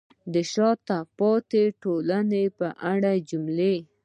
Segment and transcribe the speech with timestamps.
[0.33, 3.75] د شاته پاتې ټولنې په اړه جملې: